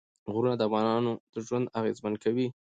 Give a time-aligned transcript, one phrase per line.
[0.33, 1.11] غرونه د افغانانو
[1.45, 2.47] ژوند اغېزمن کوي.